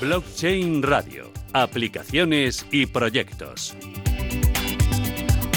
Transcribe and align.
Blockchain 0.00 0.82
Radio. 0.82 1.30
Aplicaciones 1.52 2.64
y 2.70 2.86
proyectos. 2.86 3.76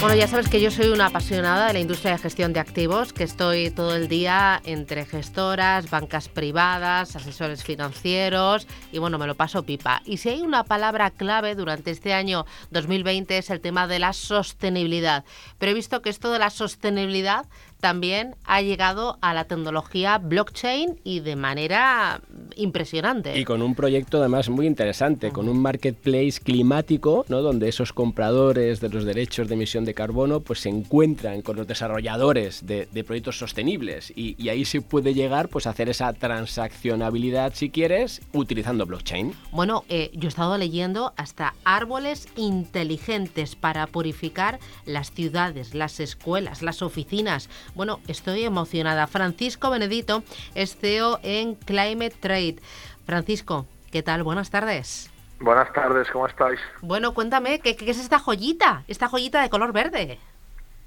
Bueno, 0.01 0.17
ya 0.17 0.27
sabes 0.27 0.49
que 0.49 0.59
yo 0.59 0.69
soy 0.69 0.89
una 0.89 1.05
apasionada 1.05 1.67
de 1.67 1.73
la 1.73 1.79
industria 1.79 2.12
de 2.12 2.17
gestión 2.17 2.51
de 2.51 2.59
activos, 2.59 3.13
que 3.13 3.23
estoy 3.23 3.71
todo 3.71 3.95
el 3.95 4.09
día 4.09 4.61
entre 4.65 5.05
gestoras, 5.05 5.89
bancas 5.89 6.27
privadas, 6.27 7.15
asesores 7.15 7.64
financieros 7.64 8.68
y 8.91 8.98
bueno, 9.00 9.18
me 9.18 9.27
lo 9.27 9.36
paso 9.36 9.64
pipa. 9.64 10.02
Y 10.04 10.18
si 10.18 10.27
hay 10.27 10.41
una 10.41 10.66
palabra 10.66 11.10
clave 11.10 11.55
durante 11.55 11.91
este 11.91 12.14
año 12.14 12.46
2020 12.71 13.38
es 13.38 13.50
el 13.50 13.62
tema 13.62 13.88
de 13.88 14.00
la 14.00 14.12
sostenibilidad. 14.12 15.23
Pero 15.57 15.71
he 15.71 15.75
visto 15.75 16.02
que 16.02 16.10
esto 16.10 16.34
de 16.34 16.39
la 16.39 16.50
sostenibilidad 16.50 17.46
también 17.84 18.38
ha 18.45 18.61
llegado 18.61 19.18
a 19.20 19.34
la 19.34 19.43
tecnología 19.43 20.18
blockchain 20.18 21.02
y 21.04 21.20
de 21.20 21.36
manera 21.36 22.21
impresionante. 22.55 23.37
Y 23.37 23.43
con 23.43 23.61
un 23.61 23.75
proyecto 23.75 24.19
además 24.19 24.47
muy 24.47 24.68
interesante, 24.68 25.32
con 25.32 25.50
un 25.50 25.61
marketplace 25.61 26.39
climático, 26.42 27.25
¿no? 27.28 27.42
donde 27.42 27.68
esos 27.68 27.92
compradores 27.92 28.79
de 28.79 28.87
los 28.87 29.04
derechos 29.04 29.50
de 29.50 29.56
emisión 29.56 29.83
de 29.83 29.93
carbono 29.93 30.39
pues 30.39 30.59
se 30.59 30.69
encuentran 30.69 31.42
con 31.42 31.57
los 31.57 31.68
desarrolladores 31.68 32.66
de, 32.66 32.88
proyectos 33.06 33.38
sostenibles 33.38 34.14
y, 34.16 34.47
ahí 34.47 34.64
se 34.64 34.80
puede 34.80 35.14
llegar 35.14 35.50
pues 35.50 35.67
a 35.67 35.72
hacer 35.72 35.89
esa 35.89 36.14
transaccionabilidad 36.14 37.53
si 37.53 37.70
quieres 37.70 38.22
utilizando 38.31 38.86
blockchain. 38.86 39.34
Bueno, 39.52 39.84
eh, 39.89 40.09
yo 40.14 40.28
he 40.28 40.30
estado 40.30 40.58
leyendo 40.58 41.11
hasta 41.17 41.53
árboles 41.66 42.30
inteligentes 42.38 43.58
para 43.58 43.88
purificar 43.88 44.59
las 44.86 45.11
ciudades, 45.11 45.73
las 45.73 46.00
escuelas, 46.00 46.61
las 46.61 46.81
oficinas 46.81 47.50
bueno, 47.75 48.00
estoy 48.08 48.44
emocionada. 48.44 49.08
Francisco 49.08 49.69
Benedito 49.69 50.23
es 50.55 50.75
CEO 50.77 51.19
en 51.23 51.55
Climate 51.55 52.16
Trade. 52.19 52.58
Francisco, 53.05 53.66
¿qué 53.91 54.03
tal? 54.03 54.23
Buenas 54.23 54.50
tardes. 54.50 55.11
Buenas 55.39 55.73
tardes, 55.73 56.09
¿cómo 56.11 56.28
estáis? 56.28 56.59
Bueno, 56.81 57.14
cuéntame, 57.14 57.59
¿qué, 57.59 57.75
es 57.80 58.00
esta 58.00 58.20
joyita? 58.20 58.83
Esta 58.88 59.08
joyita 59.08 59.42
de 59.42 59.50
color 59.50 59.73
verde. 59.73 60.20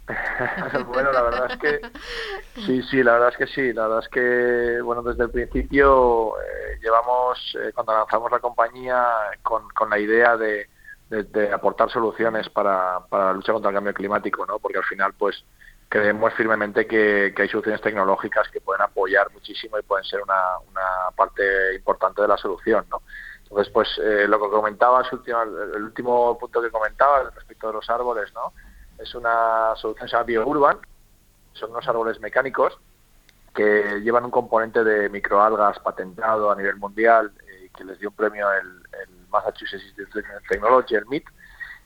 bueno, 0.87 1.11
la 1.11 1.23
verdad 1.23 1.51
es 1.51 1.57
que 1.59 1.81
sí, 2.65 2.83
sí, 2.85 3.03
la 3.03 3.15
verdad 3.15 3.31
es 3.31 3.37
que 3.37 3.47
sí. 3.49 3.73
La 3.73 3.89
verdad 3.89 4.05
es 4.05 4.09
que, 4.09 4.81
bueno, 4.81 5.03
desde 5.03 5.25
el 5.25 5.31
principio 5.31 6.39
eh, 6.39 6.79
llevamos, 6.81 7.57
eh, 7.61 7.73
cuando 7.75 7.93
lanzamos 7.93 8.31
la 8.31 8.39
compañía, 8.39 9.05
con, 9.43 9.91
la 9.91 9.99
idea 9.99 10.37
de, 10.37 10.69
aportar 11.53 11.91
soluciones 11.91 12.49
para, 12.49 13.01
para 13.09 13.27
la 13.27 13.33
lucha 13.35 13.53
contra 13.53 13.71
el 13.71 13.75
cambio 13.75 13.95
climático, 13.95 14.47
¿no? 14.47 14.59
Porque 14.59 14.79
al 14.79 14.85
final, 14.85 15.13
pues, 15.19 15.45
creemos 15.89 16.35
firmemente 16.35 16.87
que, 16.87 17.33
hay 17.37 17.49
soluciones 17.49 17.81
tecnológicas 17.81 18.49
que 18.49 18.61
pueden 18.61 18.83
apoyar 18.83 19.31
muchísimo 19.33 19.79
y 19.79 19.83
pueden 19.83 20.05
ser 20.05 20.21
una, 20.23 20.59
parte 21.15 21.75
importante 21.75 22.23
de 22.23 22.29
la 22.29 22.37
solución, 22.37 22.85
¿no? 22.91 23.03
Entonces, 23.45 23.73
pues 23.73 23.89
eh, 24.03 24.27
lo 24.27 24.41
que 24.41 24.51
comentabas, 24.51 25.09
el 25.13 25.83
último 25.83 26.37
punto 26.37 26.61
que 26.61 26.71
comentabas 26.71 27.33
respecto 27.35 27.69
de 27.69 27.75
los 27.75 27.89
árboles, 27.89 28.33
¿no? 28.35 28.53
Es 28.99 29.15
una 29.15 29.75
solución 29.77 30.07
que 30.07 30.11
se 30.11 30.17
llama 30.17 30.25
BioUrban, 30.25 30.79
son 31.53 31.71
unos 31.71 31.87
árboles 31.89 32.21
mecánicos 32.21 32.79
que 33.55 34.01
llevan 34.03 34.25
un 34.25 34.31
componente 34.31 34.85
de 34.85 35.09
microalgas 35.09 35.79
patentado 35.79 36.51
a 36.51 36.57
nivel 36.57 36.77
mundial 36.77 37.33
eh, 37.47 37.71
que 37.75 37.85
les 37.85 37.99
dio 37.99 38.11
un 38.11 38.17
premio 38.17 38.53
el, 38.53 38.67
el 39.01 39.29
Massachusetts 39.31 39.83
Institute 39.85 40.27
of 40.37 40.49
Technology, 40.49 40.97
el 40.97 41.07
MIT, 41.07 41.25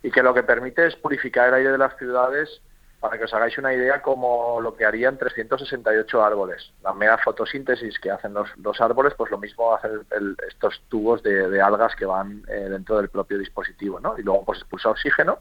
y 0.02 0.10
que 0.10 0.22
lo 0.22 0.34
que 0.34 0.42
permite 0.42 0.86
es 0.86 0.96
purificar 0.96 1.48
el 1.48 1.54
aire 1.54 1.72
de 1.72 1.78
las 1.78 1.96
ciudades 1.98 2.60
para 3.00 3.16
que 3.16 3.24
os 3.24 3.32
hagáis 3.32 3.56
una 3.56 3.72
idea, 3.72 4.02
como 4.02 4.60
lo 4.60 4.76
que 4.76 4.84
harían 4.84 5.16
368 5.16 6.22
árboles. 6.22 6.70
La 6.82 6.92
mera 6.92 7.16
fotosíntesis 7.16 7.98
que 7.98 8.10
hacen 8.10 8.34
los, 8.34 8.80
árboles, 8.80 9.14
pues 9.16 9.30
lo 9.30 9.38
mismo 9.38 9.74
hacen 9.74 10.06
estos 10.46 10.82
tubos 10.90 11.22
de, 11.22 11.60
algas 11.62 11.96
que 11.96 12.04
van 12.04 12.44
eh, 12.46 12.68
dentro 12.68 12.98
del 12.98 13.08
propio 13.08 13.38
dispositivo, 13.38 14.00
¿no? 14.00 14.18
Y 14.18 14.22
luego 14.22 14.44
pues 14.44 14.58
expulsa 14.58 14.90
oxígeno, 14.90 15.38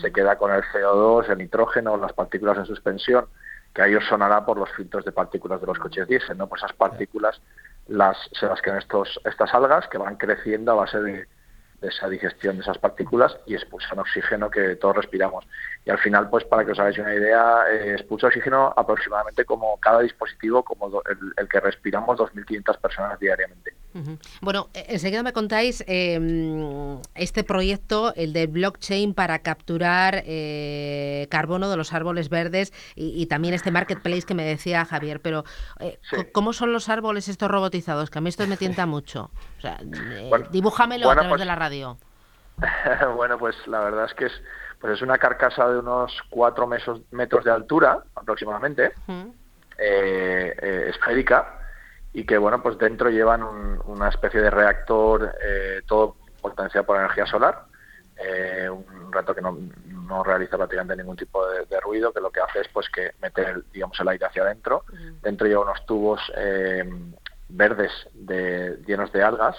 se 0.00 0.10
queda 0.10 0.36
con 0.36 0.50
el 0.52 0.62
CO2, 0.62 1.28
el 1.28 1.38
nitrógeno, 1.38 1.98
las 1.98 2.14
partículas 2.14 2.56
en 2.56 2.64
suspensión, 2.64 3.26
que 3.74 3.82
ahí 3.82 3.94
os 3.94 4.06
sonará 4.06 4.46
por 4.46 4.56
los 4.56 4.70
filtros 4.70 5.04
de 5.04 5.12
partículas 5.12 5.60
de 5.60 5.66
los 5.66 5.78
coches 5.78 6.08
diésel, 6.08 6.38
¿no? 6.38 6.46
Pues 6.46 6.62
esas 6.62 6.74
partículas 6.74 7.42
las, 7.88 8.16
se 8.32 8.46
las 8.46 8.62
quedan 8.62 8.78
estos, 8.78 9.20
estas 9.26 9.52
algas 9.52 9.86
que 9.88 9.98
van 9.98 10.16
creciendo 10.16 10.72
a 10.72 10.76
base 10.76 10.98
de, 11.00 11.26
de 11.82 11.88
esa 11.88 12.08
digestión 12.08 12.56
de 12.56 12.62
esas 12.62 12.78
partículas 12.78 13.36
y 13.44 13.54
expulsan 13.54 13.98
oxígeno 13.98 14.48
que 14.48 14.76
todos 14.76 14.96
respiramos. 14.96 15.44
Y 15.84 15.90
al 15.90 15.98
final, 15.98 16.30
pues 16.30 16.44
para 16.44 16.64
que 16.64 16.72
os 16.72 16.78
hagáis 16.78 16.96
una 16.98 17.12
idea, 17.12 17.64
eh, 17.70 17.92
expulsa 17.92 18.28
oxígeno 18.28 18.72
aproximadamente 18.74 19.44
como 19.44 19.78
cada 19.80 20.00
dispositivo, 20.00 20.62
como 20.62 21.02
el, 21.36 21.48
que 21.48 21.60
respiramos 21.60 22.16
2.500 22.18 22.78
personas 22.80 23.18
diariamente. 23.18 23.71
Bueno, 24.40 24.68
e, 24.74 24.94
enseguida 24.94 25.22
me 25.22 25.32
contáis 25.32 25.84
em, 25.86 26.98
este 27.14 27.44
proyecto, 27.44 28.12
el 28.16 28.32
de 28.32 28.46
blockchain 28.46 29.14
para 29.14 29.40
capturar 29.40 30.22
eh, 30.26 31.26
carbono 31.30 31.70
de 31.70 31.76
los 31.76 31.92
árboles 31.92 32.28
verdes 32.28 32.72
y, 32.94 33.26
también 33.26 33.54
este 33.54 33.70
marketplace 33.70 34.22
que 34.22 34.34
me 34.34 34.44
decía 34.44 34.84
Javier, 34.84 35.20
pero 35.20 35.44
eh, 35.80 35.98
¿cómo 36.32 36.52
son 36.52 36.72
los 36.72 36.88
árboles 36.88 37.28
estos 37.28 37.50
robotizados? 37.50 38.10
Que 38.10 38.18
a 38.18 38.20
mí 38.20 38.28
esto 38.28 38.46
me 38.46 38.56
tienta 38.56 38.86
mucho. 38.86 39.30
O 39.58 39.60
sea, 39.60 39.78
dibújamelo 40.50 41.10
a 41.10 41.14
través 41.14 41.30
pues 41.30 41.40
de 41.40 41.46
la 41.46 41.56
radio. 41.56 41.96
bueno, 43.16 43.38
pues 43.38 43.56
la 43.66 43.80
verdad 43.80 44.06
es 44.06 44.14
que 44.14 44.26
es 44.26 44.32
pues 44.82 44.94
es 44.94 45.02
una 45.02 45.16
carcasa 45.16 45.68
de 45.68 45.78
unos 45.78 46.12
4 46.28 46.68
metros 47.12 47.44
de 47.44 47.52
altura 47.52 48.02
aproximadamente, 48.16 48.92
eh, 49.78 50.56
eh, 50.60 50.86
esférica, 50.90 51.61
y 52.12 52.24
que 52.24 52.38
bueno, 52.38 52.62
pues 52.62 52.78
dentro 52.78 53.10
llevan 53.10 53.42
una 53.42 54.08
especie 54.08 54.40
de 54.40 54.50
reactor 54.50 55.34
eh, 55.42 55.80
todo 55.86 56.16
potenciado 56.40 56.86
por 56.86 56.98
energía 56.98 57.26
solar, 57.26 57.64
un 58.70 59.12
rato 59.12 59.34
que 59.34 59.40
no, 59.40 59.58
no, 59.88 60.22
realiza 60.22 60.56
prácticamente 60.56 60.96
ningún 60.96 61.16
tipo 61.16 61.44
de, 61.48 61.80
ruido, 61.80 62.12
que 62.12 62.20
lo 62.20 62.30
que 62.30 62.40
hace 62.40 62.60
es 62.60 62.68
pues 62.68 62.88
que 62.88 63.12
meter 63.20 63.64
digamos 63.72 63.98
el 63.98 64.08
aire 64.08 64.26
hacia 64.26 64.42
adentro, 64.42 64.84
dentro 65.22 65.48
lleva 65.48 65.62
unos 65.62 65.84
tubos 65.86 66.20
verdes 67.48 67.90
de, 68.12 68.78
llenos 68.86 69.10
de 69.12 69.22
algas, 69.22 69.56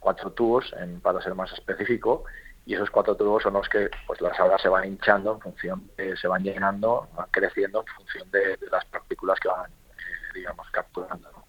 cuatro 0.00 0.30
tubos 0.32 0.72
en, 0.78 1.00
para 1.00 1.20
ser 1.20 1.34
más 1.34 1.52
específico, 1.52 2.24
y 2.66 2.74
esos 2.74 2.90
cuatro 2.90 3.14
tubos 3.16 3.44
son 3.44 3.54
los 3.54 3.68
que 3.68 3.88
pues 4.06 4.20
las 4.20 4.38
algas 4.40 4.60
se 4.60 4.68
van 4.68 4.84
hinchando 4.84 5.34
en 5.34 5.40
función, 5.40 5.90
se 6.20 6.28
van 6.28 6.42
llenando, 6.42 7.08
van 7.14 7.28
creciendo 7.30 7.84
en 7.86 7.94
función 7.94 8.30
de, 8.32 8.58
las 8.70 8.84
partículas 8.86 9.38
que 9.38 9.48
van, 9.48 9.70
eh, 9.70 10.34
digamos, 10.34 10.68
capturando. 10.72 11.45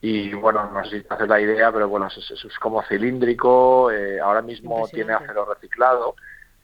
Y 0.00 0.34
bueno, 0.34 0.70
no 0.72 0.84
sé 0.84 0.98
si 0.98 1.02
te 1.02 1.14
haces 1.14 1.28
la 1.28 1.40
idea, 1.40 1.72
pero 1.72 1.88
bueno, 1.88 2.06
eso, 2.06 2.20
es 2.20 2.58
como 2.58 2.82
cilíndrico, 2.82 3.90
eh, 3.90 4.20
ahora 4.20 4.42
mismo 4.42 4.86
tiene 4.88 5.14
acero 5.14 5.46
reciclado, 5.46 6.14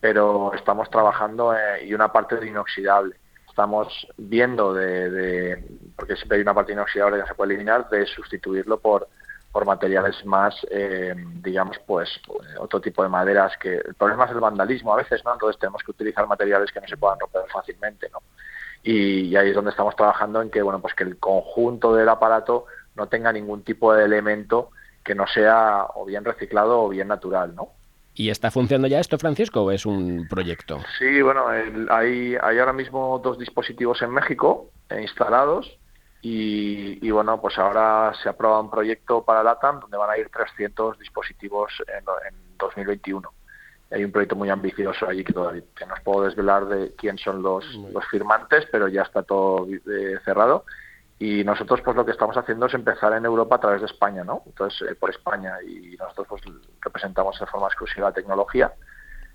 pero 0.00 0.52
estamos 0.54 0.90
trabajando 0.90 1.54
eh, 1.54 1.86
y 1.86 1.94
una 1.94 2.12
parte 2.12 2.36
de 2.36 2.48
inoxidable. 2.48 3.16
Estamos 3.48 4.06
viendo 4.16 4.72
de, 4.72 5.10
de, 5.10 5.64
porque 5.96 6.16
siempre 6.16 6.36
hay 6.36 6.42
una 6.42 6.54
parte 6.54 6.72
inoxidable 6.72 7.20
que 7.20 7.28
se 7.28 7.34
puede 7.34 7.54
eliminar, 7.54 7.88
de 7.90 8.06
sustituirlo 8.06 8.78
por 8.80 9.08
por 9.52 9.66
materiales 9.66 10.24
más, 10.24 10.54
eh, 10.70 11.14
digamos, 11.42 11.78
pues 11.86 12.08
otro 12.58 12.80
tipo 12.80 13.02
de 13.02 13.10
maderas 13.10 13.52
que 13.58 13.74
el 13.74 13.94
problema 13.94 14.24
es 14.24 14.30
el 14.30 14.40
vandalismo 14.40 14.94
a 14.94 14.96
veces, 14.96 15.22
¿no? 15.26 15.34
Entonces 15.34 15.60
tenemos 15.60 15.82
que 15.82 15.90
utilizar 15.90 16.26
materiales 16.26 16.72
que 16.72 16.80
no 16.80 16.88
se 16.88 16.96
puedan 16.96 17.20
romper 17.20 17.42
fácilmente, 17.52 18.08
¿no? 18.10 18.20
Y, 18.82 19.36
ahí 19.36 19.50
es 19.50 19.54
donde 19.54 19.70
estamos 19.70 19.94
trabajando 19.94 20.40
en 20.40 20.50
que, 20.50 20.62
bueno, 20.62 20.80
pues 20.80 20.94
que 20.94 21.04
el 21.04 21.18
conjunto 21.18 21.94
del 21.94 22.08
aparato 22.08 22.64
no 22.96 23.08
tenga 23.08 23.32
ningún 23.32 23.62
tipo 23.62 23.94
de 23.94 24.04
elemento 24.04 24.70
que 25.04 25.14
no 25.14 25.26
sea 25.26 25.86
o 25.94 26.04
bien 26.04 26.24
reciclado 26.24 26.82
o 26.82 26.88
bien 26.88 27.08
natural, 27.08 27.54
¿no? 27.54 27.70
¿Y 28.14 28.28
está 28.28 28.50
funcionando 28.50 28.88
ya 28.88 29.00
esto, 29.00 29.18
Francisco, 29.18 29.62
o 29.62 29.70
es 29.70 29.86
un 29.86 30.26
proyecto? 30.28 30.80
Sí, 30.98 31.22
bueno, 31.22 31.48
hay, 31.48 32.36
hay 32.40 32.58
ahora 32.58 32.74
mismo 32.74 33.18
dos 33.24 33.38
dispositivos 33.38 34.02
en 34.02 34.10
México 34.10 34.70
eh, 34.90 35.00
instalados 35.00 35.78
y, 36.24 37.10
bueno, 37.10 37.40
pues 37.40 37.58
ahora 37.58 38.12
se 38.22 38.28
aprueba 38.28 38.60
un 38.60 38.70
proyecto 38.70 39.24
para 39.24 39.42
LATAM 39.42 39.80
donde 39.80 39.96
van 39.96 40.10
a 40.10 40.18
ir 40.18 40.28
300 40.28 40.96
dispositivos 40.98 41.72
en, 41.88 42.04
2021. 42.58 43.28
Hay 43.90 44.04
un 44.04 44.12
proyecto 44.12 44.36
muy 44.36 44.48
ambicioso 44.48 45.08
allí 45.08 45.24
que 45.24 45.32
todavía 45.32 45.64
no 45.86 45.94
os 45.94 46.00
puedo 46.00 46.24
desvelar 46.24 46.66
de 46.66 46.94
quién 46.94 47.18
son 47.18 47.42
los, 47.42 47.64
los 47.92 48.06
firmantes, 48.06 48.66
pero 48.70 48.86
ya 48.86 49.02
está 49.02 49.24
todo 49.24 49.66
eh, 49.66 50.18
cerrado. 50.24 50.64
Y 51.22 51.44
nosotros 51.44 51.80
pues 51.84 51.96
lo 51.96 52.04
que 52.04 52.10
estamos 52.10 52.36
haciendo 52.36 52.66
es 52.66 52.74
empezar 52.74 53.12
en 53.12 53.24
Europa 53.24 53.54
a 53.54 53.60
través 53.60 53.80
de 53.80 53.86
España, 53.86 54.24
¿no? 54.24 54.42
Entonces, 54.44 54.90
eh, 54.90 54.96
por 54.96 55.08
España. 55.08 55.54
Y 55.62 55.96
nosotros 55.96 56.26
pues 56.28 56.42
representamos 56.80 57.38
de 57.38 57.46
forma 57.46 57.68
exclusiva 57.68 58.08
la 58.08 58.12
tecnología. 58.12 58.72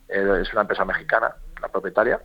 Eh, 0.10 0.39
es 0.42 0.51
una 0.51 0.63
empresa 0.63 0.84
mexicana, 0.84 1.34
la 1.62 1.69
propietaria 1.69 2.19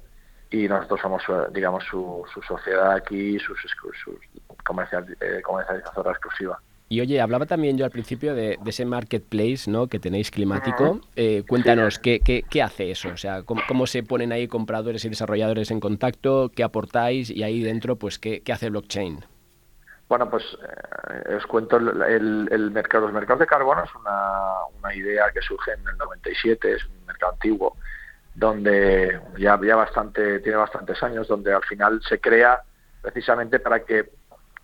y 0.51 0.67
nosotros 0.67 1.01
somos, 1.01 1.23
digamos, 1.53 1.85
su, 1.85 2.25
su 2.35 2.43
sociedad 2.43 2.91
aquí, 2.91 3.39
sus, 3.39 3.57
sus 4.03 4.17
comercial, 4.65 5.07
eh, 5.21 5.41
comercializadora 5.45 6.11
exclusiva. 6.11 6.61
Y 6.89 7.01
oye, 7.01 7.21
hablaba 7.21 7.47
también 7.47 7.79
yo 7.79 7.85
al 7.85 7.93
principio 7.93 8.35
de, 8.35 8.59
ese 8.67 8.85
marketplace 8.85 9.71
¿no? 9.71 9.87
que 9.87 10.01
tenéis 10.01 10.33
climático. 10.33 11.01
Eh, 11.15 11.45
cuéntanos, 11.49 12.01
¿qué, 12.01 12.19
qué, 12.19 12.63
hace 12.63 12.91
eso? 12.91 13.11
O 13.11 13.17
sea, 13.17 13.45
¿cómo, 13.45 13.87
se 13.87 14.03
ponen 14.03 14.33
ahí 14.33 14.49
compradores 14.49 15.05
y 15.05 15.09
desarrolladores 15.09 15.71
en 15.71 15.79
contacto? 15.79 16.51
¿Qué 16.53 16.65
aportáis? 16.65 17.31
Y 17.31 17.45
ahí 17.45 17.63
dentro, 17.63 17.95
pues, 17.95 18.19
¿qué, 18.19 18.43
qué 18.43 18.53
hace 18.53 18.69
blockchain? 18.69 19.25
Bueno, 20.13 20.29
pues 20.29 20.45
eh, 20.45 21.37
os 21.37 21.47
cuento, 21.47 21.79
el, 21.79 22.47
el, 22.53 22.71
mercado, 22.71 23.07
los 23.07 23.15
mercados 23.15 23.41
de 23.41 23.47
carbono 23.47 23.83
es 23.83 23.95
una, 23.95 24.67
una 24.79 24.83
una 24.83 24.95
idea 24.95 25.31
que 25.33 25.41
surge 25.41 25.73
en 25.73 25.89
el 25.89 25.97
97, 25.97 26.75
es 26.75 26.85
un 26.85 27.07
mercado 27.07 27.33
antiguo, 27.33 27.79
donde 28.35 29.19
ya, 29.39 29.59
ya 29.65 29.75
bastante, 29.75 30.41
tiene 30.41 30.59
bastantes 30.59 31.03
años, 31.03 31.29
donde 31.29 31.55
al 31.55 31.65
final 31.65 32.03
se 32.07 32.21
crea 32.21 32.61
precisamente 33.01 33.59
para 33.59 33.85
que 33.87 34.11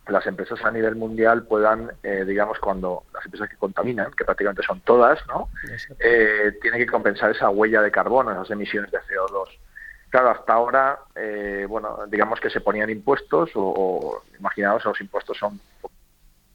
las 0.07 0.27
empresas 0.27 0.63
a 0.63 0.69
nivel 0.69 0.95
mundial 0.95 1.47
puedan, 1.47 1.93
eh, 2.03 2.25
digamos, 2.27 2.59
cuando 2.59 3.05
las 3.11 3.25
empresas 3.25 3.49
que 3.49 3.57
contaminan, 3.57 4.11
que 4.11 4.25
prácticamente 4.25 4.61
son 4.61 4.81
todas, 4.81 5.19
¿no? 5.27 5.49
Eh, 5.97 6.59
tienen 6.61 6.79
que 6.79 6.85
compensar 6.85 7.31
esa 7.31 7.49
huella 7.49 7.81
de 7.81 7.89
carbono, 7.89 8.33
esas 8.33 8.51
emisiones 8.51 8.91
de 8.91 8.99
CO2. 8.99 9.49
Claro, 10.09 10.31
hasta 10.31 10.53
ahora, 10.53 10.99
eh, 11.15 11.65
bueno, 11.69 11.99
digamos 12.07 12.39
que 12.39 12.49
se 12.49 12.61
ponían 12.61 12.89
impuestos 12.89 13.51
o, 13.55 13.61
o 13.61 14.23
imaginaos, 14.39 14.83
los 14.85 14.99
impuestos 15.01 15.37
son 15.37 15.59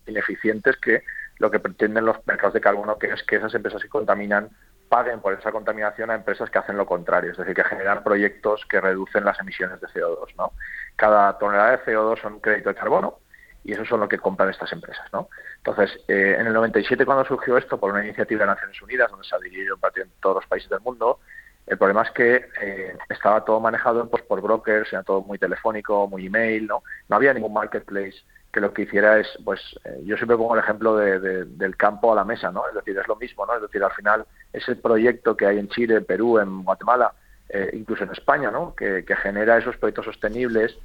ineficientes 0.06 0.76
que 0.76 1.04
lo 1.38 1.50
que 1.50 1.60
pretenden 1.60 2.04
los 2.04 2.16
mercados 2.26 2.54
de 2.54 2.60
carbono, 2.60 2.98
que 2.98 3.08
es 3.08 3.22
que 3.22 3.36
esas 3.36 3.54
empresas 3.54 3.82
que 3.82 3.88
contaminan 3.88 4.50
paguen 4.88 5.20
por 5.20 5.32
esa 5.32 5.50
contaminación 5.50 6.10
a 6.10 6.14
empresas 6.14 6.50
que 6.50 6.58
hacen 6.58 6.76
lo 6.76 6.86
contrario, 6.86 7.32
es 7.32 7.38
decir, 7.38 7.54
que 7.54 7.64
generan 7.64 8.04
proyectos 8.04 8.64
que 8.66 8.80
reducen 8.80 9.24
las 9.24 9.38
emisiones 9.40 9.80
de 9.80 9.88
CO2. 9.88 10.34
¿no? 10.36 10.52
Cada 10.96 11.36
tonelada 11.38 11.72
de 11.72 11.84
CO2 11.84 12.20
son 12.20 12.40
crédito 12.40 12.68
de 12.68 12.74
carbono 12.74 13.18
y 13.64 13.72
eso 13.72 13.84
son 13.84 14.00
lo 14.00 14.08
que 14.08 14.18
compran 14.18 14.50
estas 14.50 14.72
empresas. 14.72 15.06
¿no? 15.12 15.28
Entonces, 15.56 15.98
eh, 16.06 16.36
en 16.38 16.46
el 16.46 16.52
97 16.52 17.04
cuando 17.06 17.24
surgió 17.24 17.56
esto 17.56 17.78
por 17.78 17.90
una 17.90 18.04
iniciativa 18.04 18.42
de 18.42 18.46
Naciones 18.46 18.80
Unidas, 18.82 19.10
donde 19.10 19.26
se 19.26 19.34
ha 19.34 19.38
dirigido 19.38 19.78
en 19.96 20.10
todos 20.20 20.36
los 20.36 20.46
países 20.46 20.70
del 20.70 20.80
mundo, 20.80 21.18
el 21.66 21.78
problema 21.78 22.02
es 22.02 22.11
que 22.11 22.46
eh, 22.61 22.96
estaba 23.08 23.44
todo 23.44 23.61
manejado 23.61 24.08
pues, 24.08 24.22
por 24.22 24.40
brokers, 24.43 24.93
era 24.93 25.02
todo 25.02 25.22
muy 25.22 25.38
telefónico, 25.38 26.06
muy 26.08 26.26
email, 26.26 26.66
¿no? 26.66 26.82
No 27.08 27.16
había 27.16 27.32
ningún 27.32 27.55
marketplace 27.55 28.16
que 28.52 28.61
lo 28.61 28.72
que 28.72 28.82
hiciera 28.82 29.19
es, 29.19 29.26
pues, 29.44 29.61
eh, 29.84 30.02
yo 30.05 30.16
siempre 30.16 30.37
pongo 30.37 30.55
el 30.55 30.61
ejemplo 30.61 30.96
de, 30.96 31.44
del 31.44 31.76
campo 31.76 32.12
a 32.12 32.14
la 32.14 32.25
mesa, 32.25 32.52
¿no? 32.52 32.69
Es 32.69 32.75
decir, 32.75 32.96
es 32.96 33.08
lo 33.08 33.16
mismo, 33.16 33.44
¿no? 33.44 33.56
Es 33.56 33.62
decir, 33.62 33.82
al 33.82 33.93
final 33.93 34.25
ese 34.52 34.76
proyecto 34.76 35.37
que 35.37 35.46
hay 35.46 35.58
en 35.58 35.69
Chile, 35.69 35.96
en 35.96 36.05
Perú, 36.05 36.38
en 36.38 36.62
Guatemala, 36.62 37.12
eh, 37.49 37.70
incluso 37.72 38.05
en 38.05 38.12
España, 38.12 38.50
¿no? 38.50 38.75
Que, 38.75 39.05
genera 39.22 39.58
esos 39.58 39.76
proyectos 39.76 40.05
sostenibles, 40.05 40.78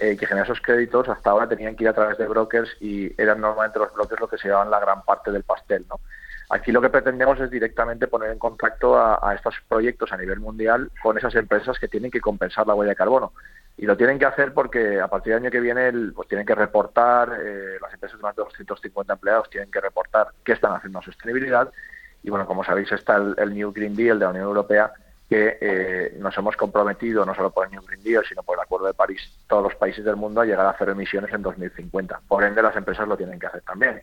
eh, 0.00 0.16
que 0.16 0.26
genera 0.26 0.44
esos 0.44 0.60
créditos, 0.60 1.08
hasta 1.08 1.30
ahora 1.30 1.48
tenían 1.48 1.76
que 1.76 1.84
ir 1.84 1.88
a 1.88 1.94
través 1.94 2.18
de 2.18 2.26
brokers 2.26 2.76
y 2.80 3.10
eran 3.20 3.40
normalmente 3.40 3.78
los 3.78 3.94
brokers 3.94 4.20
los 4.20 4.30
que 4.30 4.38
se 4.38 4.48
llevaban 4.48 4.70
la 4.70 4.80
gran 4.80 5.02
parte 5.02 5.30
del 5.30 5.44
pastel, 5.44 5.86
¿no? 5.88 6.00
Aquí 6.50 6.72
lo 6.72 6.80
que 6.80 6.90
pretendemos 6.90 7.40
es 7.40 7.50
directamente 7.50 8.06
poner 8.06 8.30
en 8.30 8.38
contacto 8.38 8.96
a, 8.98 9.18
a 9.22 9.34
estos 9.34 9.54
proyectos 9.68 10.12
a 10.12 10.16
nivel 10.16 10.40
mundial 10.40 10.90
con 11.02 11.16
esas 11.16 11.34
empresas 11.34 11.78
que 11.78 11.88
tienen 11.88 12.10
que 12.10 12.20
compensar 12.20 12.66
la 12.66 12.74
huella 12.74 12.90
de 12.90 12.96
carbono 12.96 13.32
y 13.76 13.86
lo 13.86 13.96
tienen 13.96 14.18
que 14.18 14.26
hacer 14.26 14.54
porque 14.54 15.00
a 15.00 15.08
partir 15.08 15.32
del 15.32 15.42
año 15.42 15.50
que 15.50 15.60
viene 15.60 15.90
pues 16.14 16.28
tienen 16.28 16.46
que 16.46 16.54
reportar, 16.54 17.36
eh, 17.40 17.76
las 17.80 17.92
empresas 17.92 18.18
de 18.18 18.22
más 18.22 18.36
de 18.36 18.42
250 18.42 19.12
empleados 19.12 19.50
tienen 19.50 19.70
que 19.70 19.80
reportar 19.80 20.28
qué 20.44 20.52
están 20.52 20.72
haciendo 20.72 21.00
en 21.00 21.04
sostenibilidad 21.04 21.70
y 22.22 22.30
bueno, 22.30 22.46
como 22.46 22.64
sabéis 22.64 22.90
está 22.92 23.16
el, 23.16 23.54
New 23.54 23.72
Green 23.72 23.96
Deal 23.96 24.18
de 24.18 24.24
la 24.24 24.30
Unión 24.30 24.44
Europea 24.44 24.92
que 25.28 25.58
eh, 25.60 26.16
nos 26.20 26.36
hemos 26.38 26.56
comprometido 26.56 27.24
no 27.26 27.34
solo 27.34 27.50
por 27.50 27.66
el 27.66 27.72
New 27.72 27.82
Green 27.82 28.02
Deal 28.02 28.24
sino 28.28 28.42
por 28.42 28.56
el 28.56 28.62
Acuerdo 28.62 28.86
de 28.86 28.94
París 28.94 29.20
todos 29.48 29.64
los 29.64 29.74
países 29.74 30.04
del 30.04 30.16
mundo 30.16 30.40
a 30.40 30.44
llegar 30.44 30.66
a 30.66 30.76
cero 30.78 30.92
emisiones 30.92 31.32
en 31.32 31.42
2050. 31.42 32.20
Por 32.28 32.44
ende 32.44 32.62
las 32.62 32.76
empresas 32.76 33.08
lo 33.08 33.16
tienen 33.16 33.40
que 33.40 33.46
hacer 33.46 33.62
también. 33.62 34.00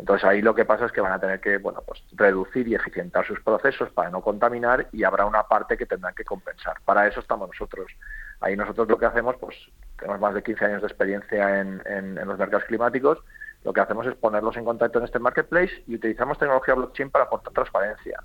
Entonces 0.00 0.28
ahí 0.28 0.42
lo 0.42 0.54
que 0.54 0.64
pasa 0.64 0.86
es 0.86 0.92
que 0.92 1.00
van 1.00 1.12
a 1.12 1.20
tener 1.20 1.40
que 1.40 1.58
bueno 1.58 1.82
pues 1.86 2.02
reducir 2.12 2.66
y 2.66 2.74
eficientar 2.74 3.26
sus 3.26 3.40
procesos 3.40 3.90
para 3.90 4.10
no 4.10 4.22
contaminar 4.22 4.88
y 4.92 5.04
habrá 5.04 5.26
una 5.26 5.42
parte 5.44 5.76
que 5.76 5.86
tendrán 5.86 6.14
que 6.14 6.24
compensar. 6.24 6.80
Para 6.84 7.06
eso 7.06 7.20
estamos 7.20 7.48
nosotros 7.48 7.92
Ahí 8.40 8.56
nosotros 8.56 8.88
lo 8.88 8.98
que 8.98 9.06
hacemos, 9.06 9.36
pues 9.38 9.54
tenemos 9.98 10.20
más 10.20 10.34
de 10.34 10.42
15 10.42 10.64
años 10.64 10.80
de 10.80 10.88
experiencia 10.88 11.60
en, 11.60 12.14
los 12.14 12.38
mercados 12.38 12.64
climáticos, 12.64 13.18
lo 13.64 13.72
que 13.74 13.80
hacemos 13.80 14.06
es 14.06 14.14
ponerlos 14.14 14.56
en 14.56 14.64
contacto 14.64 14.98
en 14.98 15.04
este 15.04 15.18
marketplace 15.18 15.84
y 15.86 15.96
utilizamos 15.96 16.38
tecnología 16.38 16.74
blockchain 16.74 17.10
para 17.10 17.26
aportar 17.26 17.52
transparencia, 17.52 18.18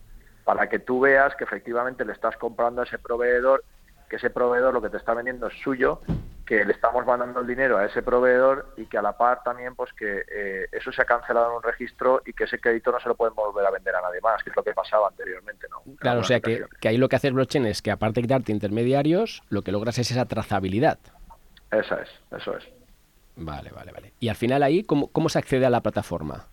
para 0.46 0.70
que 0.70 0.80
tú 0.80 1.02
veas 1.02 1.36
que 1.36 1.44
efectivamente 1.44 2.06
le 2.06 2.14
estás 2.14 2.38
comprando 2.38 2.82
a 2.82 2.86
ese 2.86 2.98
proveedor, 2.98 3.66
que 4.10 4.18
ese 4.18 4.30
proveedor 4.30 4.74
lo 4.74 4.82
que 4.82 4.90
te 4.90 4.98
está 4.98 5.14
vendiendo 5.14 5.48
es 5.48 5.54
suyo 5.62 6.02
que 6.46 6.64
le 6.64 6.74
estamos 6.74 7.06
mandando 7.06 7.40
el 7.40 7.48
dinero 7.48 7.78
a 7.78 7.86
ese 7.86 8.04
proveedor 8.04 8.74
y 8.78 8.86
que 8.86 8.98
a 8.98 9.02
la 9.02 9.18
par 9.18 9.42
también 9.44 9.76
pues 9.76 9.92
que 9.94 10.24
eh, 10.32 10.68
eso 10.72 10.92
se 10.92 11.02
ha 11.02 11.06
cancelado 11.06 11.50
en 11.50 11.58
un 11.58 11.64
registro 11.64 12.22
y 12.26 12.34
que 12.34 12.44
ese 12.44 12.60
crédito 12.60 12.92
no 12.92 13.00
se 13.00 13.10
lo 13.10 13.16
pueden 13.16 13.34
volver 13.34 13.66
a 13.66 13.72
vender 13.72 13.96
a 13.96 14.02
nadie 14.02 14.22
más, 14.22 14.44
que 14.44 14.52
es 14.52 14.56
lo 14.56 14.64
que 14.64 14.74
pasaba 14.74 15.08
anteriormente. 15.08 15.68
¿no? 15.70 15.82
Claro, 15.98 16.20
o 16.20 16.24
sea 16.24 16.40
que, 16.40 16.66
que, 16.80 16.88
ahí 16.88 16.98
lo 16.98 17.10
que 17.10 17.16
hace 17.16 17.30
el 17.30 17.34
blockchain 17.34 17.66
es 17.66 17.82
que 17.82 17.90
aparte 17.90 18.22
de 18.22 18.28
quitarte 18.28 18.52
intermediarios, 18.52 19.42
lo 19.50 19.64
que 19.64 19.72
logras 19.72 19.98
es 19.98 20.12
esa 20.12 20.26
trazabilidad. 20.26 21.00
Esa 21.72 21.96
es, 21.96 22.10
eso 22.38 22.56
es. 22.56 22.64
Vale, 23.38 23.72
vale, 23.72 23.92
vale. 23.92 24.14
Y 24.20 24.30
al 24.30 24.36
final 24.36 24.62
ahí, 24.62 24.84
¿cómo, 24.84 25.08
cómo 25.08 25.30
se 25.30 25.40
accede 25.40 25.66
a 25.66 25.70
la 25.70 25.82
plataforma? 25.82 26.48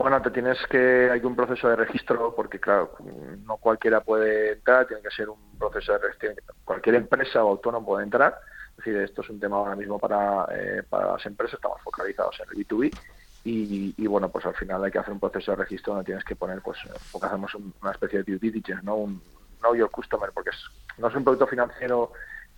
Bueno, 0.00 0.22
te 0.22 0.30
tienes 0.30 0.56
que, 0.70 1.10
hay 1.10 1.20
un 1.20 1.36
proceso 1.36 1.68
de 1.68 1.76
registro 1.76 2.34
porque 2.34 2.58
claro, 2.58 2.96
no 3.44 3.58
cualquiera 3.58 4.00
puede 4.00 4.52
entrar, 4.52 4.86
tiene 4.86 5.02
que 5.02 5.10
ser 5.10 5.28
un 5.28 5.58
proceso 5.58 5.92
de 5.92 5.98
registro, 5.98 6.54
cualquier 6.64 6.94
empresa 6.94 7.44
o 7.44 7.50
autónomo 7.50 7.88
puede 7.88 8.04
entrar 8.04 8.40
es 8.70 8.76
decir, 8.78 8.96
esto 8.96 9.20
es 9.20 9.28
un 9.28 9.38
tema 9.38 9.56
ahora 9.56 9.76
mismo 9.76 9.98
para, 9.98 10.46
eh, 10.52 10.82
para 10.88 11.12
las 11.12 11.26
empresas, 11.26 11.56
estamos 11.56 11.82
focalizados 11.82 12.34
en 12.40 12.46
el 12.48 12.66
B2B 12.66 12.90
y, 13.44 14.06
bueno, 14.06 14.30
pues 14.30 14.46
al 14.46 14.54
final 14.54 14.82
hay 14.82 14.90
que 14.90 15.00
hacer 15.00 15.12
un 15.12 15.20
proceso 15.20 15.50
de 15.50 15.58
registro 15.58 15.92
donde 15.92 16.06
tienes 16.06 16.24
que 16.24 16.34
poner, 16.34 16.62
pues, 16.62 16.78
porque 17.12 17.26
hacemos 17.26 17.54
una 17.54 17.90
especie 17.92 18.22
de 18.22 18.24
due 18.24 18.38
diligence, 18.38 18.82
¿no? 18.82 18.96
Un 18.96 19.20
know 19.60 19.74
your 19.74 19.90
customer, 19.90 20.30
porque 20.32 20.48
es, 20.48 20.64
no 20.96 21.08
es 21.08 21.14
un 21.14 21.24
producto 21.24 21.46
financiero 21.46 22.12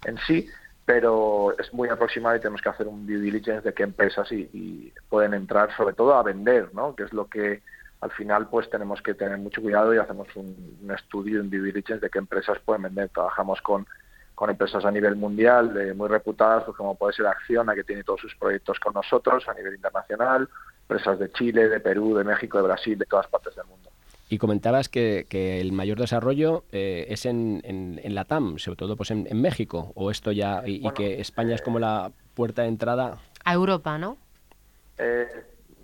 en 0.05 0.17
sí, 0.19 0.49
pero 0.95 1.57
es 1.59 1.73
muy 1.73 1.89
aproximado 1.89 2.37
y 2.37 2.39
tenemos 2.39 2.61
que 2.61 2.69
hacer 2.69 2.87
un 2.87 3.07
due 3.07 3.17
diligence 3.17 3.67
de 3.67 3.73
qué 3.73 3.83
empresas 3.83 4.31
y, 4.31 4.93
pueden 5.09 5.33
entrar 5.33 5.75
sobre 5.75 5.95
todo 5.95 6.15
a 6.15 6.23
vender, 6.23 6.69
¿no? 6.75 6.95
Que 6.95 7.05
es 7.05 7.15
lo 7.15 7.29
que 7.29 7.63
al 8.03 8.11
final 8.11 8.49
pues 8.51 8.69
tenemos 8.69 9.01
que 9.01 9.15
tener 9.15 9.39
mucho 9.39 9.63
cuidado 9.63 9.95
y 9.95 9.97
hacemos 9.97 10.29
un, 10.37 10.55
estudio, 10.95 11.41
un 11.41 11.49
due 11.49 11.63
diligence 11.63 12.05
de 12.05 12.11
qué 12.11 12.19
empresas 12.19 12.59
pueden 12.59 12.83
vender. 12.83 13.09
Trabajamos 13.09 13.63
con 13.63 13.87
con 14.35 14.51
empresas 14.51 14.85
a 14.85 14.91
nivel 14.91 15.17
mundial 15.17 15.73
de 15.73 15.95
muy 15.95 16.09
reputadas, 16.09 16.65
pues 16.65 16.77
como 16.77 16.95
puede 16.95 17.15
ser 17.15 17.27
Acciona, 17.27 17.75
que 17.75 17.85
tiene 17.85 18.03
todos 18.03 18.21
sus 18.21 18.35
proyectos 18.35 18.79
con 18.81 18.93
nosotros 18.93 19.49
a 19.49 19.55
nivel 19.55 19.75
internacional, 19.75 20.49
empresas 20.83 21.19
de 21.19 21.31
Chile, 21.33 21.69
de 21.69 21.81
Perú, 21.81 22.17
de 22.17 22.25
México, 22.25 22.59
de 22.59 22.65
Brasil, 22.65 22.99
de 22.99 23.07
todas 23.07 23.29
partes 23.29 23.55
del 23.55 23.67
mundo. 23.67 23.91
Y 24.33 24.39
comentabas 24.39 24.89
que, 24.89 25.27
el 25.61 25.73
mayor 25.73 25.99
desarrollo 25.99 26.65
eh, 26.73 27.05
es 27.11 27.27
en, 27.27 27.61
en, 27.65 28.15
la 28.15 28.25
TAM, 28.25 28.57
sobre 28.57 28.77
todo 28.77 28.97
pues 28.97 29.11
en, 29.11 29.27
México, 29.43 29.93
o 29.95 30.11
esto 30.11 30.33
ya, 30.33 30.63
y, 30.65 30.91
que 30.93 31.21
España 31.21 31.55
es 31.55 31.61
como 31.61 31.79
la 31.79 32.13
puerta 32.33 32.63
de 32.63 32.69
entrada. 32.69 33.19
A 33.45 33.53
Europa, 33.53 33.99
¿no? 33.99 34.17
Eh, 34.97 35.29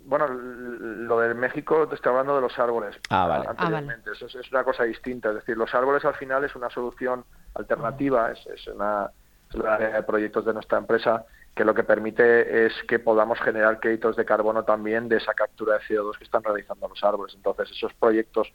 bueno, 0.03 0.27
lo 0.27 1.19
de 1.19 1.35
México 1.35 1.87
te 1.87 1.93
estoy 1.93 2.09
hablando 2.09 2.37
de 2.37 2.41
los 2.41 2.57
árboles. 2.57 2.99
Ah, 3.11 3.27
vale. 3.27 3.49
Anteriormente. 3.49 4.09
Ah, 4.09 4.13
Eso 4.15 4.39
es, 4.39 4.51
una 4.51 4.63
cosa 4.63 4.83
distinta. 4.83 5.29
Es 5.29 5.35
decir, 5.35 5.55
los 5.55 5.71
árboles 5.75 6.03
al 6.03 6.15
final 6.15 6.43
es 6.43 6.55
una 6.55 6.71
solución 6.71 7.25
alternativa, 7.53 8.31
es, 8.31 8.47
es 8.47 8.65
una 8.65 9.11
área 9.63 9.89
de 9.89 10.01
proyectos 10.01 10.43
de 10.45 10.53
nuestra 10.55 10.79
empresa 10.79 11.23
que 11.59 11.65
lo 11.65 11.75
que 11.75 11.83
permite 11.83 12.67
es 12.67 12.73
que 12.87 12.99
podamos 12.99 13.37
generar 13.41 13.81
créditos 13.81 14.15
de 14.15 14.23
carbono 14.23 14.63
también 14.63 15.09
de 15.09 15.17
esa 15.17 15.33
captura 15.33 15.73
de 15.73 15.81
CO2 15.81 16.17
que 16.17 16.23
están 16.23 16.41
realizando 16.41 16.87
los 16.87 17.03
árboles. 17.03 17.35
Entonces, 17.35 17.69
esos 17.69 17.93
proyectos 17.95 18.47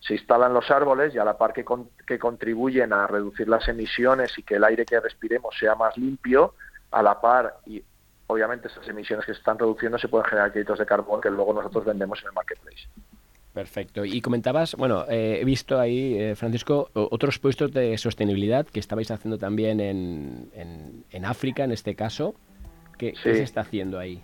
se 0.00 0.12
instalan 0.12 0.52
los 0.52 0.70
árboles 0.70 1.14
y 1.14 1.18
a 1.18 1.24
la 1.24 1.38
par 1.38 1.54
que, 1.54 1.64
que 2.06 2.18
contribuyen 2.18 2.92
a 2.92 3.06
reducir 3.06 3.48
las 3.48 3.66
emisiones 3.66 4.36
y 4.36 4.42
que 4.42 4.56
el 4.56 4.64
aire 4.64 4.84
que 4.84 5.00
respiremos 5.00 5.56
sea 5.58 5.74
más 5.74 5.96
limpio, 5.96 6.52
a 6.90 7.02
la 7.02 7.18
par 7.18 7.60
y 7.64 7.82
obviamente 8.26 8.68
esas 8.68 8.86
emisiones 8.88 9.24
que 9.24 9.32
se 9.32 9.38
están 9.38 9.58
reduciendo 9.58 9.96
se 9.96 10.08
pueden 10.08 10.28
generar 10.28 10.52
créditos 10.52 10.78
de 10.78 10.84
carbono 10.84 11.22
que 11.22 11.30
luego 11.30 11.54
nosotros 11.54 11.86
vendemos 11.86 12.20
en 12.20 12.28
el 12.28 12.34
marketplace. 12.34 12.88
Perfecto. 13.54 14.04
Y 14.04 14.20
comentabas, 14.20 14.74
bueno, 14.74 15.04
eh, 15.08 15.38
he 15.40 15.44
visto 15.44 15.78
ahí, 15.78 16.20
eh, 16.20 16.34
Francisco, 16.34 16.90
otros 16.92 17.38
puestos 17.38 17.72
de 17.72 17.96
sostenibilidad 17.98 18.66
que 18.66 18.80
estabais 18.80 19.12
haciendo 19.12 19.38
también 19.38 19.78
en, 19.78 20.50
en, 21.10 21.24
África, 21.24 21.62
en 21.62 21.70
este 21.70 21.94
caso. 21.94 22.34
¿Qué, 22.98 23.14
se 23.14 23.42
está 23.42 23.60
haciendo 23.60 24.00
ahí? 24.00 24.20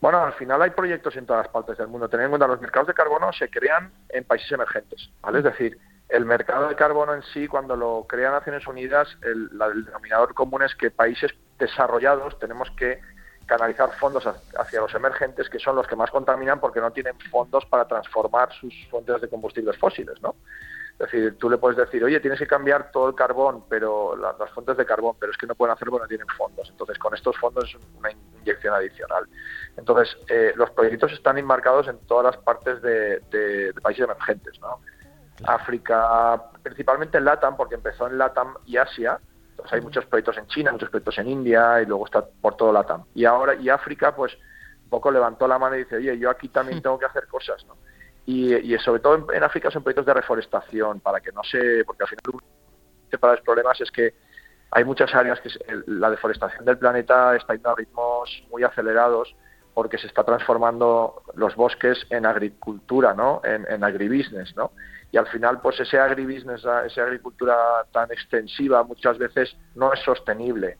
Bueno, 0.00 0.18
al 0.24 0.32
final 0.32 0.62
hay 0.62 0.70
proyectos 0.70 1.14
en 1.16 1.26
todas 1.26 1.44
las 1.44 1.52
partes 1.52 1.76
del 1.76 1.88
mundo. 1.88 2.08
Tened 2.08 2.24
en 2.24 2.30
cuenta, 2.30 2.46
los 2.46 2.60
mercados 2.60 2.88
de 2.88 2.94
carbono 2.94 3.32
se 3.34 3.50
crean 3.50 3.92
en 4.08 4.24
países 4.24 4.50
emergentes, 4.50 5.10
¿vale? 5.20 5.38
Es 5.38 5.44
decir, 5.44 5.78
el 6.08 6.24
mercado 6.24 6.68
de 6.68 6.74
carbono 6.74 7.14
en 7.14 7.22
sí, 7.22 7.46
cuando 7.46 7.76
lo 7.76 8.06
crea 8.08 8.30
Naciones 8.30 8.66
Unidas, 8.66 9.08
el 9.22 9.50
denominador 9.84 10.32
común 10.32 10.62
es 10.62 10.74
que 10.74 10.90
países 10.90 11.32
desarrollados 11.58 12.38
tenemos 12.38 12.70
que 12.78 12.98
canalizar 13.46 13.90
fondos 13.98 14.24
hacia 14.26 14.80
los 14.80 14.94
emergentes, 14.94 15.48
que 15.48 15.58
son 15.58 15.76
los 15.76 15.86
que 15.86 15.96
más 15.96 16.10
contaminan 16.10 16.60
porque 16.60 16.80
no 16.80 16.90
tienen 16.90 17.18
fondos 17.30 17.64
para 17.66 17.86
transformar 17.86 18.52
sus 18.52 18.74
fuentes 18.90 19.20
de 19.20 19.28
combustibles 19.28 19.76
fósiles, 19.78 20.20
¿no? 20.22 20.34
Es 20.94 21.10
decir, 21.10 21.36
tú 21.38 21.50
le 21.50 21.58
puedes 21.58 21.76
decir, 21.76 22.04
oye, 22.04 22.20
tienes 22.20 22.38
que 22.38 22.46
cambiar 22.46 22.92
todo 22.92 23.08
el 23.08 23.16
carbón, 23.16 23.64
pero 23.68 24.14
las, 24.16 24.50
fuentes 24.50 24.76
de 24.76 24.86
carbón, 24.86 25.16
pero 25.18 25.32
es 25.32 25.38
que 25.38 25.46
no 25.46 25.56
pueden 25.56 25.74
hacerlo 25.74 25.90
porque 25.92 26.04
no 26.04 26.08
tienen 26.08 26.28
fondos. 26.36 26.68
Entonces, 26.70 26.98
con 26.98 27.12
estos 27.14 27.36
fondos 27.36 27.64
es 27.64 27.76
una 27.98 28.12
inyección 28.40 28.74
adicional. 28.74 29.26
Entonces, 29.76 30.16
eh, 30.28 30.52
los 30.54 30.70
proyectos 30.70 31.12
están 31.12 31.36
enmarcados 31.36 31.88
en 31.88 31.98
todas 32.06 32.24
las 32.26 32.36
partes 32.44 32.80
de, 32.80 33.74
países 33.82 34.04
emergentes, 34.04 34.60
¿no? 34.60 34.80
África, 35.46 36.40
principalmente 36.62 37.18
en 37.18 37.24
LATAM, 37.24 37.56
porque 37.56 37.74
empezó 37.74 38.06
en 38.06 38.16
LATAM 38.16 38.54
y 38.64 38.76
Asia, 38.76 39.18
hay 39.72 39.80
muchos 39.80 40.04
proyectos 40.06 40.38
en 40.38 40.46
China, 40.46 40.72
muchos 40.72 40.90
proyectos 40.90 41.18
en 41.18 41.28
India 41.28 41.80
y 41.82 41.86
luego 41.86 42.04
está 42.04 42.24
por 42.24 42.56
todo 42.56 42.72
la 42.72 42.84
TAM. 42.84 43.04
Y 43.14 43.24
ahora, 43.24 43.54
y 43.54 43.68
África, 43.68 44.14
pues 44.14 44.36
un 44.84 44.90
poco 44.90 45.10
levantó 45.10 45.48
la 45.48 45.58
mano 45.58 45.76
y 45.76 45.80
dice, 45.80 45.96
oye, 45.96 46.18
yo 46.18 46.30
aquí 46.30 46.48
también 46.48 46.82
tengo 46.82 46.98
que 46.98 47.06
hacer 47.06 47.26
cosas, 47.26 47.64
¿no? 47.66 47.76
y, 48.26 48.76
sobre 48.78 49.00
todo 49.00 49.32
en, 49.32 49.42
África 49.42 49.70
son 49.70 49.82
proyectos 49.82 50.06
de 50.06 50.14
reforestación 50.14 51.00
para 51.00 51.20
que 51.20 51.32
no 51.32 51.42
se, 51.42 51.84
porque 51.84 52.04
al 52.04 52.08
final 52.08 52.40
de 53.10 53.18
los 53.20 53.40
problemas 53.42 53.80
es 53.80 53.90
que 53.90 54.14
hay 54.70 54.84
muchas 54.84 55.14
áreas 55.14 55.40
que 55.40 55.50
la 55.86 56.10
deforestación 56.10 56.64
del 56.64 56.78
planeta 56.78 57.36
está 57.36 57.54
yendo 57.54 57.70
a 57.70 57.76
ritmos 57.76 58.44
muy 58.50 58.64
acelerados 58.64 59.34
porque 59.72 59.98
se 59.98 60.06
está 60.06 60.24
transformando 60.24 61.22
los 61.34 61.54
bosques 61.54 62.06
en 62.10 62.26
agricultura, 62.26 63.12
¿no? 63.12 63.40
En, 63.44 63.66
en 63.68 63.84
agribusiness, 63.84 64.56
¿no? 64.56 64.72
Y 65.12 65.16
al 65.16 65.26
final, 65.26 65.60
pues 65.60 65.78
ese 65.78 65.98
agribusiness, 65.98 66.60
esa 66.86 67.02
agricultura 67.02 67.56
tan 67.92 68.10
extensiva 68.10 68.82
muchas 68.82 69.16
veces 69.18 69.56
no 69.74 69.92
es 69.92 70.00
sostenible 70.00 70.76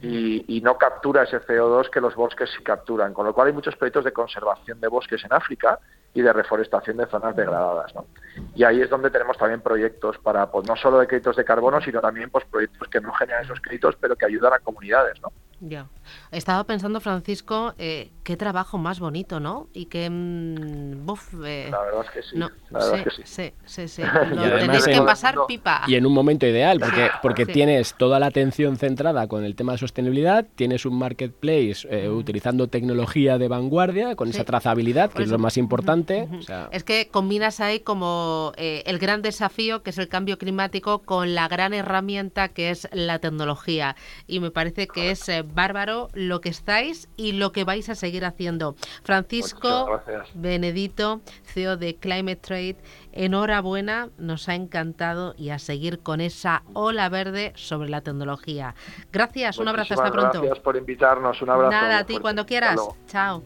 y, 0.00 0.60
no 0.62 0.76
captura 0.78 1.24
ese 1.24 1.40
CO2 1.40 1.90
que 1.90 2.00
los 2.00 2.14
bosques 2.14 2.50
sí 2.56 2.62
capturan. 2.62 3.12
Con 3.12 3.26
lo 3.26 3.34
cual 3.34 3.48
hay 3.48 3.52
muchos 3.52 3.76
proyectos 3.76 4.04
de 4.04 4.12
conservación 4.12 4.80
de 4.80 4.88
bosques 4.88 5.24
en 5.24 5.32
África 5.32 5.78
y 6.14 6.22
de 6.22 6.32
reforestación 6.32 6.96
de 6.96 7.06
zonas 7.06 7.34
degradadas. 7.34 7.94
¿no? 7.94 8.06
Y 8.54 8.64
ahí 8.64 8.80
es 8.80 8.90
donde 8.90 9.10
tenemos 9.10 9.36
también 9.36 9.60
proyectos 9.60 10.18
para, 10.18 10.50
pues 10.50 10.66
no 10.68 10.76
solo 10.76 10.98
de 10.98 11.06
créditos 11.06 11.36
de 11.36 11.44
carbono, 11.44 11.80
sino 11.80 12.00
también 12.00 12.30
pues, 12.30 12.44
proyectos 12.44 12.88
que 12.88 13.00
no 13.00 13.12
generan 13.12 13.44
esos 13.44 13.60
créditos, 13.60 13.96
pero 14.00 14.16
que 14.16 14.26
ayudan 14.26 14.52
a 14.52 14.58
comunidades. 14.60 15.20
¿no? 15.20 15.32
Ya. 15.60 15.88
Estaba 16.30 16.64
pensando, 16.64 17.00
Francisco, 17.00 17.74
eh, 17.78 18.10
qué 18.22 18.36
trabajo 18.36 18.78
más 18.78 19.00
bonito, 19.00 19.40
¿no? 19.40 19.68
Y 19.72 19.86
qué... 19.86 20.08
Mm, 20.08 21.06
eh, 21.44 21.68
la 21.70 21.80
verdad 21.80 22.04
es 22.04 22.10
que 22.10 22.22
sí. 22.22 22.36
la 22.36 22.50
verdad 22.70 22.98
es 22.98 23.04
que 23.04 23.10
sí. 23.10 23.22
Sí, 23.24 23.52
sí, 23.64 23.88
sí. 23.88 24.02
Lo 24.30 24.58
tenéis 24.58 24.86
que 24.86 25.02
pasar 25.02 25.36
pipa. 25.48 25.82
Y 25.88 25.96
en 25.96 26.06
un 26.06 26.12
momento 26.12 26.46
ideal, 26.46 26.78
porque, 26.80 27.10
porque 27.22 27.46
tienes 27.46 27.94
toda 27.94 28.20
la 28.20 28.26
atención 28.26 28.76
centrada 28.76 29.26
con 29.26 29.44
el 29.44 29.56
tema 29.56 29.72
de 29.72 29.78
sostenibilidad, 29.78 30.46
tienes 30.54 30.86
un 30.86 30.98
marketplace 30.98 31.88
eh, 31.90 32.08
utilizando 32.08 32.68
tecnología 32.68 33.38
de 33.38 33.48
vanguardia, 33.48 34.14
con 34.14 34.28
esa 34.28 34.44
trazabilidad, 34.44 35.10
que 35.10 35.24
es 35.24 35.30
lo 35.30 35.38
más 35.38 35.56
importante. 35.56 36.28
Es 36.70 36.84
que 36.84 37.08
combinas 37.08 37.60
ahí 37.60 37.80
como 37.80 38.52
el 38.56 38.98
gran 38.98 39.22
desafío, 39.22 39.82
que 39.82 39.90
es 39.90 39.98
el 39.98 40.08
cambio 40.08 40.38
climático, 40.38 41.00
con 41.00 41.34
la 41.34 41.48
gran 41.48 41.74
herramienta 41.74 42.48
que 42.48 42.70
es 42.70 42.88
la 42.92 43.18
tecnología. 43.18 43.96
Y 44.26 44.40
me 44.40 44.50
parece 44.50 44.86
que 44.86 45.10
es 45.10 45.28
bárbaro 45.54 46.08
lo 46.14 46.40
que 46.40 46.48
estáis 46.48 47.08
y 47.16 47.32
lo 47.32 47.52
que 47.52 47.64
vais 47.64 47.88
a 47.88 47.94
seguir 47.94 48.24
haciendo. 48.24 48.74
Francisco 49.02 50.00
Benedito, 50.34 51.20
CEO 51.44 51.76
de 51.76 51.96
Climate 51.96 52.36
Trade, 52.36 52.76
enhorabuena, 53.12 54.10
nos 54.18 54.48
ha 54.48 54.54
encantado 54.54 55.34
y 55.36 55.50
a 55.50 55.58
seguir 55.58 56.00
con 56.00 56.20
esa 56.20 56.62
ola 56.74 57.08
verde 57.08 57.52
sobre 57.56 57.88
la 57.88 58.00
tecnología. 58.00 58.74
Gracias, 59.12 59.58
un 59.58 59.68
abrazo, 59.68 59.94
hasta 59.94 60.10
pronto. 60.10 60.40
Gracias 60.40 60.60
por 60.60 60.76
invitarnos, 60.76 61.40
un 61.42 61.50
abrazo. 61.50 61.70
Nada, 61.70 61.98
a 61.98 62.04
ti 62.04 62.18
cuando 62.18 62.46
quieras. 62.46 62.80
Chao. 63.06 63.36